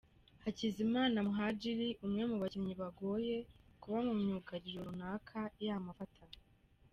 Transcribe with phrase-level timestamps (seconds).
[0.43, 3.35] Hakizimana Muhadjili umwe mu bakinnyi bagoye
[3.81, 6.21] kuba myugariro runaka yamufata.